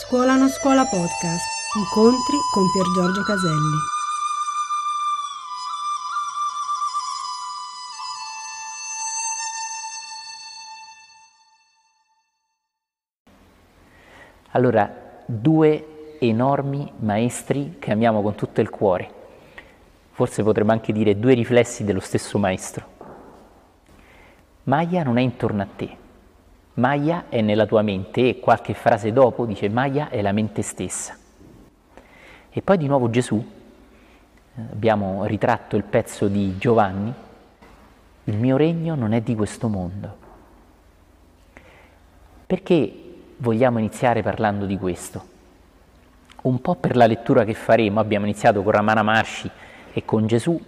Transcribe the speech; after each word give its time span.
Scuola 0.00 0.36
non 0.36 0.48
scuola 0.48 0.84
podcast. 0.84 1.44
Incontri 1.76 2.36
con 2.52 2.70
Pier 2.70 2.86
Giorgio 2.94 3.22
Caselli. 3.24 3.76
Allora, 14.52 14.88
due 15.26 16.16
enormi 16.20 16.92
maestri 17.00 17.76
che 17.80 17.90
amiamo 17.90 18.22
con 18.22 18.36
tutto 18.36 18.60
il 18.60 18.70
cuore. 18.70 19.10
Forse 20.12 20.44
potremmo 20.44 20.70
anche 20.70 20.92
dire 20.92 21.18
due 21.18 21.34
riflessi 21.34 21.82
dello 21.82 22.00
stesso 22.00 22.38
maestro. 22.38 22.86
Maya 24.62 25.02
non 25.02 25.18
è 25.18 25.22
intorno 25.22 25.62
a 25.62 25.68
te, 25.76 25.96
Maya 26.78 27.24
è 27.28 27.40
nella 27.40 27.66
tua 27.66 27.82
mente 27.82 28.28
e 28.28 28.38
qualche 28.38 28.72
frase 28.72 29.12
dopo 29.12 29.44
dice 29.46 29.68
Maya 29.68 30.10
è 30.10 30.22
la 30.22 30.30
mente 30.30 30.62
stessa. 30.62 31.16
E 32.50 32.62
poi 32.62 32.78
di 32.78 32.86
nuovo 32.86 33.10
Gesù, 33.10 33.36
eh, 33.36 34.60
abbiamo 34.72 35.24
ritratto 35.24 35.74
il 35.74 35.82
pezzo 35.82 36.28
di 36.28 36.56
Giovanni, 36.56 37.12
il 38.24 38.36
mio 38.36 38.56
regno 38.56 38.94
non 38.94 39.12
è 39.12 39.20
di 39.20 39.34
questo 39.34 39.66
mondo. 39.66 40.16
Perché 42.46 42.92
vogliamo 43.38 43.78
iniziare 43.78 44.22
parlando 44.22 44.64
di 44.64 44.78
questo? 44.78 45.36
Un 46.42 46.60
po' 46.60 46.76
per 46.76 46.94
la 46.94 47.06
lettura 47.06 47.44
che 47.44 47.54
faremo, 47.54 47.98
abbiamo 47.98 48.24
iniziato 48.24 48.62
con 48.62 48.70
Ramana 48.70 49.02
Maharshi 49.02 49.50
e 49.92 50.04
con 50.04 50.28
Gesù, 50.28 50.58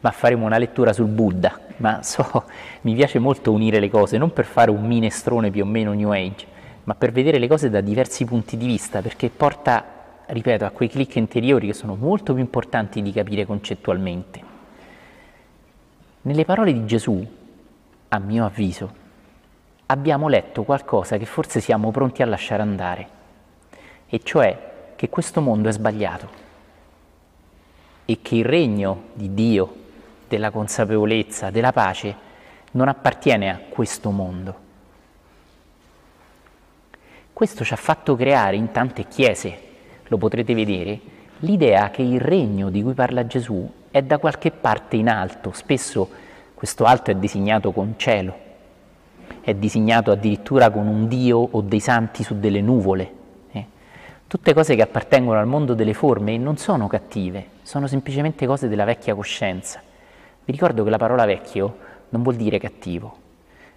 ma 0.00 0.10
faremo 0.10 0.46
una 0.46 0.58
lettura 0.58 0.92
sul 0.92 1.06
Buddha, 1.06 1.69
ma 1.80 2.02
so, 2.02 2.44
mi 2.82 2.94
piace 2.94 3.18
molto 3.18 3.52
unire 3.52 3.80
le 3.80 3.90
cose, 3.90 4.18
non 4.18 4.32
per 4.32 4.44
fare 4.44 4.70
un 4.70 4.86
minestrone 4.86 5.50
più 5.50 5.64
o 5.64 5.66
meno 5.66 5.92
New 5.92 6.10
Age, 6.10 6.46
ma 6.84 6.94
per 6.94 7.10
vedere 7.10 7.38
le 7.38 7.48
cose 7.48 7.70
da 7.70 7.80
diversi 7.80 8.24
punti 8.24 8.56
di 8.56 8.66
vista, 8.66 9.00
perché 9.00 9.30
porta, 9.30 9.84
ripeto, 10.26 10.64
a 10.64 10.70
quei 10.70 10.88
click 10.88 11.16
interiori 11.16 11.66
che 11.66 11.74
sono 11.74 11.94
molto 11.94 12.32
più 12.32 12.42
importanti 12.42 13.02
di 13.02 13.12
capire 13.12 13.46
concettualmente. 13.46 14.48
Nelle 16.22 16.44
parole 16.44 16.72
di 16.72 16.84
Gesù, 16.84 17.26
a 18.08 18.18
mio 18.18 18.44
avviso, 18.44 18.98
abbiamo 19.86 20.28
letto 20.28 20.62
qualcosa 20.64 21.16
che 21.16 21.24
forse 21.24 21.60
siamo 21.60 21.90
pronti 21.90 22.22
a 22.22 22.26
lasciare 22.26 22.62
andare, 22.62 23.08
e 24.06 24.20
cioè 24.22 24.68
che 24.96 25.08
questo 25.08 25.40
mondo 25.40 25.70
è 25.70 25.72
sbagliato 25.72 26.28
e 28.04 28.18
che 28.20 28.34
il 28.34 28.44
regno 28.44 29.04
di 29.14 29.32
Dio, 29.32 29.74
della 30.30 30.52
consapevolezza, 30.52 31.50
della 31.50 31.72
pace, 31.72 32.14
non 32.72 32.86
appartiene 32.86 33.50
a 33.50 33.58
questo 33.68 34.10
mondo. 34.10 34.68
Questo 37.32 37.64
ci 37.64 37.72
ha 37.72 37.76
fatto 37.76 38.14
creare 38.14 38.54
in 38.54 38.70
tante 38.70 39.08
chiese, 39.08 39.58
lo 40.06 40.18
potrete 40.18 40.54
vedere, 40.54 41.00
l'idea 41.40 41.90
che 41.90 42.02
il 42.02 42.20
regno 42.20 42.70
di 42.70 42.80
cui 42.80 42.92
parla 42.94 43.26
Gesù 43.26 43.68
è 43.90 44.02
da 44.02 44.18
qualche 44.18 44.52
parte 44.52 44.94
in 44.94 45.08
alto, 45.08 45.50
spesso 45.52 46.08
questo 46.54 46.84
alto 46.84 47.10
è 47.10 47.16
disegnato 47.16 47.72
con 47.72 47.94
cielo, 47.96 48.34
è 49.40 49.52
disegnato 49.54 50.12
addirittura 50.12 50.70
con 50.70 50.86
un 50.86 51.08
Dio 51.08 51.38
o 51.38 51.60
dei 51.60 51.80
santi 51.80 52.22
su 52.22 52.38
delle 52.38 52.60
nuvole. 52.60 53.12
Eh. 53.50 53.66
Tutte 54.28 54.54
cose 54.54 54.76
che 54.76 54.82
appartengono 54.82 55.40
al 55.40 55.46
mondo 55.46 55.74
delle 55.74 55.94
forme 55.94 56.36
non 56.38 56.56
sono 56.56 56.86
cattive, 56.86 57.46
sono 57.62 57.88
semplicemente 57.88 58.46
cose 58.46 58.68
della 58.68 58.84
vecchia 58.84 59.16
coscienza. 59.16 59.88
Vi 60.50 60.56
ricordo 60.56 60.82
che 60.82 60.90
la 60.90 60.98
parola 60.98 61.26
vecchio 61.26 61.76
non 62.08 62.24
vuol 62.24 62.34
dire 62.34 62.58
cattivo. 62.58 63.16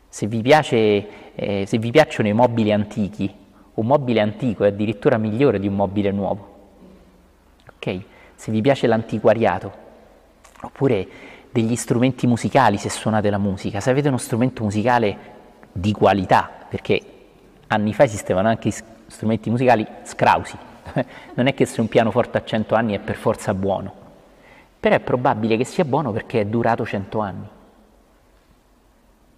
Se 0.10 0.26
vi, 0.26 0.42
piace, 0.42 1.36
eh, 1.36 1.66
se 1.68 1.78
vi 1.78 1.92
piacciono 1.92 2.28
i 2.30 2.34
mobili 2.34 2.72
antichi, 2.72 3.32
un 3.76 3.86
mobile 3.86 4.20
antico 4.22 4.64
è 4.64 4.70
addirittura 4.70 5.18
migliore 5.18 5.60
di 5.60 5.68
un 5.68 5.76
mobile 5.76 6.10
nuovo. 6.10 6.56
Ok? 7.76 8.00
Se 8.34 8.52
vi 8.52 8.60
piace 8.62 8.88
l'antiquariato, 8.88 9.72
oppure 10.64 11.08
degli 11.52 11.76
strumenti 11.76 12.26
musicali, 12.26 12.78
se 12.78 12.90
suonate 12.90 13.30
la 13.30 13.38
musica, 13.38 13.80
se 13.80 13.92
avete 13.92 14.08
uno 14.08 14.18
strumento 14.18 14.64
musicale 14.64 15.18
di 15.72 15.92
qualità, 15.92 16.50
perché 16.68 17.00
anni 17.68 17.94
fa 17.94 18.06
esistevano 18.06 18.48
anche 18.48 18.72
strumenti 19.06 19.52
musicali 19.52 19.86
scrausi, 20.02 20.58
non 21.36 21.46
è 21.46 21.54
che 21.54 21.68
se 21.68 21.82
un 21.82 21.88
pianoforte 21.88 22.40
ha 22.40 22.44
100 22.44 22.74
anni 22.74 22.96
è 22.96 23.00
per 23.00 23.16
forza 23.16 23.54
buono 23.54 24.02
però 24.84 24.96
è 24.96 25.00
probabile 25.00 25.56
che 25.56 25.64
sia 25.64 25.86
buono 25.86 26.12
perché 26.12 26.42
è 26.42 26.46
durato 26.46 26.86
100 26.86 27.20
anni. 27.20 27.48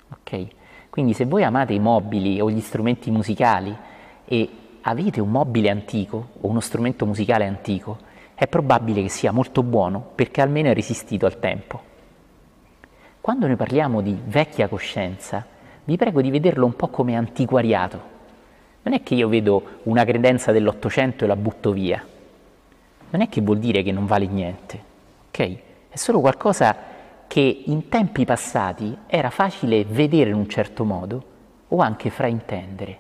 Ok? 0.09 0.47
Quindi 0.89 1.13
se 1.13 1.25
voi 1.25 1.43
amate 1.43 1.71
i 1.71 1.77
mobili 1.77 2.41
o 2.41 2.49
gli 2.49 2.61
strumenti 2.61 3.11
musicali 3.11 3.77
e 4.25 4.49
avete 4.81 5.21
un 5.21 5.29
mobile 5.29 5.69
antico 5.69 6.29
o 6.41 6.47
uno 6.47 6.61
strumento 6.61 7.05
musicale 7.05 7.45
antico, 7.45 7.99
è 8.33 8.47
probabile 8.47 9.03
che 9.03 9.09
sia 9.09 9.31
molto 9.31 9.61
buono 9.61 10.03
perché 10.15 10.41
almeno 10.41 10.69
è 10.69 10.73
resistito 10.73 11.27
al 11.27 11.37
tempo. 11.37 11.79
Quando 13.21 13.45
noi 13.45 13.55
parliamo 13.55 14.01
di 14.01 14.17
vecchia 14.25 14.67
coscienza, 14.67 15.45
vi 15.83 15.95
prego 15.95 16.23
di 16.23 16.31
vederlo 16.31 16.65
un 16.65 16.75
po' 16.75 16.87
come 16.87 17.15
antiquariato. 17.15 18.01
Non 18.81 18.95
è 18.95 19.03
che 19.03 19.13
io 19.13 19.27
vedo 19.27 19.81
una 19.83 20.03
credenza 20.03 20.51
dell'Ottocento 20.51 21.23
e 21.23 21.27
la 21.27 21.35
butto 21.35 21.71
via. 21.71 22.03
Non 23.11 23.21
è 23.21 23.29
che 23.29 23.41
vuol 23.41 23.59
dire 23.59 23.83
che 23.83 23.91
non 23.91 24.07
vale 24.07 24.25
niente 24.25 24.93
ok? 25.35 25.57
È 25.89 25.97
solo 25.97 26.21
qualcosa 26.21 26.93
che 27.27 27.63
in 27.65 27.89
tempi 27.89 28.23
passati 28.23 28.97
era 29.07 29.29
facile 29.29 29.83
vedere 29.83 30.29
in 30.29 30.35
un 30.35 30.47
certo 30.47 30.85
modo 30.85 31.23
o 31.67 31.79
anche 31.79 32.09
fraintendere. 32.09 32.99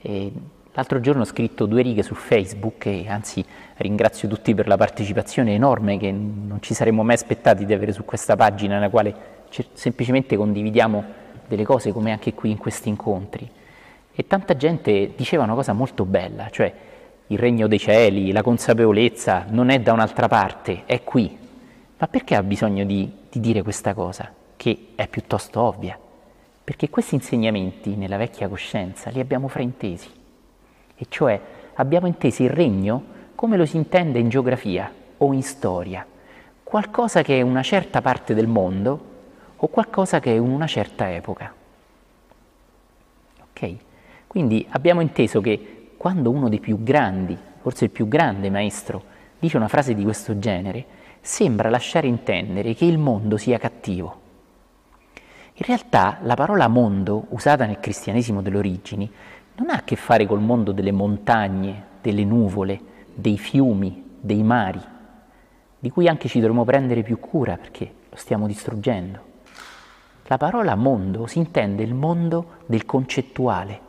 E 0.00 0.32
l'altro 0.72 1.00
giorno 1.00 1.22
ho 1.22 1.26
scritto 1.26 1.66
due 1.66 1.82
righe 1.82 2.02
su 2.02 2.14
Facebook 2.14 2.86
e 2.86 3.08
anzi 3.08 3.44
ringrazio 3.76 4.28
tutti 4.28 4.54
per 4.54 4.66
la 4.66 4.78
partecipazione 4.78 5.52
enorme 5.52 5.98
che 5.98 6.10
non 6.10 6.58
ci 6.60 6.72
saremmo 6.72 7.02
mai 7.02 7.16
aspettati 7.16 7.66
di 7.66 7.74
avere 7.74 7.92
su 7.92 8.04
questa 8.04 8.36
pagina 8.36 8.74
nella 8.74 8.88
quale 8.88 9.38
semplicemente 9.72 10.36
condividiamo 10.36 11.04
delle 11.48 11.64
cose 11.64 11.92
come 11.92 12.12
anche 12.12 12.32
qui 12.32 12.50
in 12.50 12.58
questi 12.58 12.88
incontri. 12.88 13.50
E 14.12 14.26
tanta 14.26 14.56
gente 14.56 15.12
diceva 15.16 15.44
una 15.44 15.54
cosa 15.54 15.72
molto 15.72 16.04
bella, 16.04 16.48
cioè 16.50 16.72
il 17.30 17.38
regno 17.38 17.68
dei 17.68 17.78
cieli, 17.78 18.32
la 18.32 18.42
consapevolezza 18.42 19.46
non 19.50 19.70
è 19.70 19.78
da 19.80 19.92
un'altra 19.92 20.26
parte, 20.26 20.82
è 20.84 21.04
qui. 21.04 21.38
Ma 21.96 22.08
perché 22.08 22.34
ha 22.34 22.42
bisogno 22.42 22.84
di, 22.84 23.08
di 23.30 23.38
dire 23.38 23.62
questa 23.62 23.94
cosa, 23.94 24.32
che 24.56 24.88
è 24.96 25.06
piuttosto 25.06 25.60
ovvia? 25.60 25.96
Perché 26.62 26.90
questi 26.90 27.14
insegnamenti 27.14 27.94
nella 27.94 28.16
vecchia 28.16 28.48
coscienza 28.48 29.10
li 29.10 29.20
abbiamo 29.20 29.46
fraintesi, 29.46 30.08
e 30.96 31.06
cioè 31.08 31.40
abbiamo 31.74 32.08
inteso 32.08 32.42
il 32.42 32.50
regno 32.50 33.18
come 33.36 33.56
lo 33.56 33.64
si 33.64 33.76
intende 33.76 34.18
in 34.18 34.28
geografia 34.28 34.92
o 35.18 35.32
in 35.32 35.42
storia, 35.42 36.04
qualcosa 36.64 37.22
che 37.22 37.38
è 37.38 37.42
una 37.42 37.62
certa 37.62 38.02
parte 38.02 38.34
del 38.34 38.48
mondo 38.48 39.08
o 39.56 39.68
qualcosa 39.68 40.18
che 40.18 40.34
è 40.34 40.38
una 40.38 40.66
certa 40.66 41.12
epoca. 41.12 41.54
Ok? 43.50 43.74
Quindi 44.26 44.66
abbiamo 44.70 45.00
inteso 45.00 45.40
che 45.40 45.79
quando 46.00 46.30
uno 46.30 46.48
dei 46.48 46.60
più 46.60 46.82
grandi, 46.82 47.36
forse 47.60 47.84
il 47.84 47.90
più 47.90 48.08
grande 48.08 48.48
maestro, 48.48 49.02
dice 49.38 49.58
una 49.58 49.68
frase 49.68 49.92
di 49.92 50.02
questo 50.02 50.38
genere, 50.38 50.82
sembra 51.20 51.68
lasciare 51.68 52.06
intendere 52.06 52.72
che 52.72 52.86
il 52.86 52.96
mondo 52.96 53.36
sia 53.36 53.58
cattivo. 53.58 54.20
In 55.52 55.66
realtà 55.66 56.16
la 56.22 56.32
parola 56.32 56.68
mondo, 56.68 57.26
usata 57.28 57.66
nel 57.66 57.80
cristianesimo 57.80 58.40
delle 58.40 58.56
origini, 58.56 59.12
non 59.56 59.68
ha 59.68 59.74
a 59.74 59.82
che 59.82 59.94
fare 59.94 60.24
col 60.24 60.40
mondo 60.40 60.72
delle 60.72 60.90
montagne, 60.90 61.84
delle 62.00 62.24
nuvole, 62.24 62.80
dei 63.14 63.36
fiumi, 63.36 64.16
dei 64.18 64.42
mari, 64.42 64.80
di 65.78 65.90
cui 65.90 66.08
anche 66.08 66.28
ci 66.28 66.40
dovremmo 66.40 66.64
prendere 66.64 67.02
più 67.02 67.20
cura 67.20 67.58
perché 67.58 67.92
lo 68.08 68.16
stiamo 68.16 68.46
distruggendo. 68.46 69.20
La 70.28 70.38
parola 70.38 70.74
mondo 70.76 71.26
si 71.26 71.36
intende 71.36 71.82
il 71.82 71.92
mondo 71.92 72.60
del 72.64 72.86
concettuale, 72.86 73.88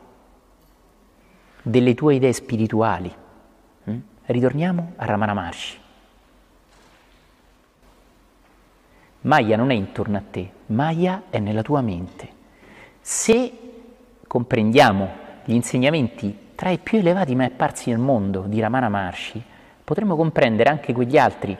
delle 1.62 1.94
tue 1.94 2.16
idee 2.16 2.32
spirituali. 2.32 3.14
Mm? 3.90 3.98
Ritorniamo 4.26 4.92
a 4.96 5.04
Ramana 5.04 5.32
Maharshi. 5.32 5.78
Maya 9.22 9.56
non 9.56 9.70
è 9.70 9.74
intorno 9.74 10.16
a 10.16 10.22
te, 10.28 10.50
Maya 10.66 11.22
è 11.30 11.38
nella 11.38 11.62
tua 11.62 11.80
mente. 11.80 12.28
Se 13.00 13.52
comprendiamo 14.26 15.20
gli 15.44 15.52
insegnamenti 15.52 16.50
tra 16.56 16.70
i 16.70 16.78
più 16.78 16.98
elevati 16.98 17.34
mai 17.34 17.46
apparsi 17.46 17.90
nel 17.90 17.98
mondo 17.98 18.42
di 18.42 18.60
Ramana 18.60 18.88
Maharshi, 18.88 19.42
potremmo 19.84 20.16
comprendere 20.16 20.70
anche 20.70 20.92
quegli 20.92 21.18
altri, 21.18 21.56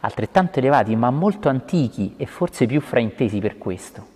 altrettanto 0.00 0.58
elevati, 0.58 0.96
ma 0.96 1.10
molto 1.10 1.48
antichi 1.48 2.14
e 2.16 2.26
forse 2.26 2.66
più 2.66 2.80
fraintesi 2.80 3.38
per 3.38 3.58
questo. 3.58 4.06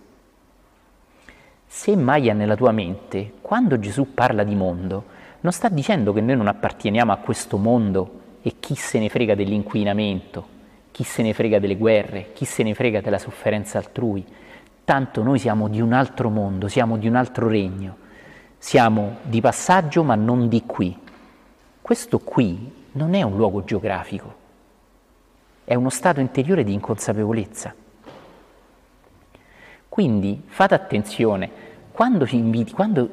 Se 1.65 1.95
Maya 1.95 2.33
nella 2.33 2.55
tua 2.55 2.71
mente, 2.71 3.33
quando 3.41 3.79
Gesù 3.79 4.13
parla 4.13 4.43
di 4.43 4.55
mondo, 4.55 5.05
non 5.41 5.51
sta 5.51 5.69
dicendo 5.69 6.13
che 6.13 6.21
noi 6.21 6.35
non 6.35 6.47
apparteniamo 6.47 7.11
a 7.11 7.17
questo 7.17 7.57
mondo 7.57 8.19
e 8.41 8.55
chi 8.59 8.75
se 8.75 8.99
ne 8.99 9.09
frega 9.09 9.35
dell'inquinamento, 9.35 10.47
chi 10.91 11.03
se 11.03 11.21
ne 11.21 11.33
frega 11.33 11.59
delle 11.59 11.77
guerre, 11.77 12.31
chi 12.33 12.45
se 12.45 12.63
ne 12.63 12.73
frega 12.73 13.01
della 13.01 13.19
sofferenza 13.19 13.77
altrui. 13.77 14.25
Tanto 14.83 15.23
noi 15.23 15.39
siamo 15.39 15.67
di 15.67 15.81
un 15.81 15.93
altro 15.93 16.29
mondo, 16.29 16.67
siamo 16.67 16.97
di 16.97 17.07
un 17.07 17.15
altro 17.15 17.47
regno. 17.47 17.97
siamo 18.63 19.17
di 19.23 19.41
passaggio 19.41 20.03
ma 20.03 20.13
non 20.13 20.47
di 20.47 20.63
qui. 20.67 20.95
Questo 21.81 22.19
qui 22.19 22.71
non 22.91 23.15
è 23.15 23.23
un 23.23 23.35
luogo 23.35 23.63
geografico, 23.63 24.35
è 25.63 25.73
uno 25.73 25.89
stato 25.89 26.19
interiore 26.19 26.63
di 26.63 26.71
inconsapevolezza. 26.71 27.73
Quindi 29.89 30.43
fate 30.45 30.75
attenzione, 30.75 31.49
quando, 31.91 32.27
inviti, 32.29 32.71
quando 32.71 33.09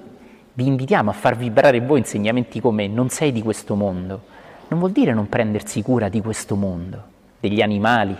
vi 0.58 0.66
invitiamo 0.66 1.10
a 1.10 1.12
far 1.12 1.36
vibrare 1.36 1.78
voi 1.78 2.00
insegnamenti 2.00 2.60
come 2.60 2.88
non 2.88 3.10
sei 3.10 3.30
di 3.30 3.42
questo 3.42 3.76
mondo, 3.76 4.22
non 4.66 4.80
vuol 4.80 4.90
dire 4.90 5.14
non 5.14 5.28
prendersi 5.28 5.82
cura 5.82 6.08
di 6.08 6.20
questo 6.20 6.56
mondo, 6.56 7.00
degli 7.38 7.62
animali, 7.62 8.16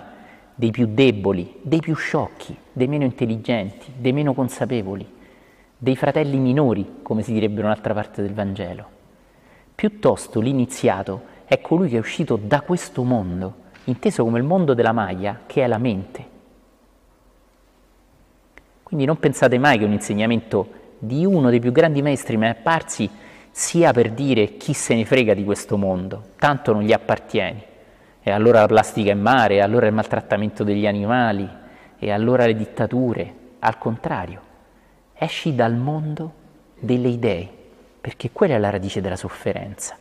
dei 0.55 0.71
più 0.71 0.87
deboli, 0.89 1.59
dei 1.63 1.81
più 1.81 1.97
sciocchi, 1.97 2.57
dei 2.73 2.87
meno 2.87 3.03
intelligenti, 3.03 3.93
dei 3.97 4.13
meno 4.13 4.35
consapevoli, 4.35 5.05
dei 5.77 5.97
fratelli 5.97 6.39
minori, 6.39 6.99
come 7.03 7.23
si 7.23 7.33
direbbe 7.33 7.59
in 7.59 7.67
un'altra 7.67 7.93
parte 7.93 8.23
del 8.23 8.35
Vangelo. 8.35 8.87
Piuttosto 9.75 10.39
l'iniziato 10.39 11.23
è 11.45 11.61
colui 11.61 11.89
che 11.89 11.97
è 11.97 12.01
uscito 12.01 12.39
da 12.41 12.61
questo 12.61 13.03
mondo, 13.03 13.55
inteso 13.87 14.23
come 14.23 14.39
il 14.39 14.45
mondo 14.45 14.75
della 14.75 14.93
maglia, 14.93 15.41
che 15.45 15.65
è 15.65 15.67
la 15.67 15.79
mente 15.79 16.37
quindi 18.89 19.05
non 19.05 19.19
pensate 19.19 19.59
mai 19.59 19.77
che 19.77 19.85
un 19.85 19.93
insegnamento 19.93 20.71
di 20.99 21.25
uno 21.25 21.51
dei 21.51 21.61
più 21.61 21.73
grandi 21.73 22.03
maestri 22.03 22.37
mai 22.37 22.51
apparsi 22.51 23.09
sia 23.51 23.93
per 23.93 24.11
dire 24.11 24.57
chi 24.57 24.73
se 24.73 24.95
ne 24.95 25.05
frega 25.05 25.35
di 25.35 25.45
questo 25.45 25.77
mondo, 25.77 26.31
tanto 26.39 26.73
non 26.73 26.83
gli 26.83 26.93
appartieni. 26.93 27.63
E 28.23 28.31
allora 28.31 28.61
la 28.61 28.67
plastica 28.67 29.11
è 29.11 29.15
mare, 29.15 29.55
e 29.55 29.61
allora 29.61 29.87
il 29.87 29.95
maltrattamento 29.95 30.65
degli 30.65 30.87
animali, 30.87 31.49
e 31.99 32.11
allora 32.11 32.47
le 32.47 32.55
dittature. 32.55 33.35
Al 33.61 33.79
contrario, 33.79 34.41
esci 35.15 35.55
dal 35.55 35.75
mondo 35.75 36.33
delle 36.79 37.09
idee, 37.09 37.49
perché 38.01 38.31
quella 38.31 38.55
è 38.55 38.59
la 38.59 38.71
radice 38.71 39.01
della 39.01 39.17
sofferenza. 39.17 39.97